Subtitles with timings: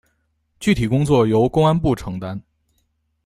[0.59, 2.41] 具体工作由公安部承担。